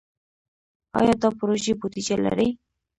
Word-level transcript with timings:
آیا 0.99 1.13
دا 1.21 1.29
پروژې 1.37 1.73
بودیجه 1.79 2.15
لري؟ 2.25 2.47